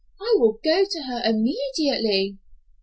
I 0.19 0.33
will 0.39 0.57
go 0.63 0.83
to 0.83 1.03
her 1.09 1.21
immediately." 1.23 2.39